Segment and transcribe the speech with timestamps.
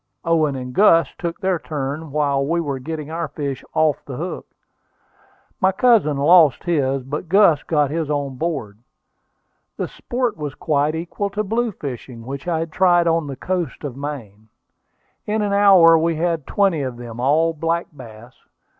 [0.25, 4.47] Owen and Gus took their turn while we were getting our fish off the hook.
[5.59, 8.79] My cousin lost his, but Gus got his on board.
[9.77, 13.83] The sport was quite equal to blue fishing, which I had tried on the coast
[13.83, 14.49] of Maine.
[15.27, 18.33] In an hour we had twenty of them, all black bass.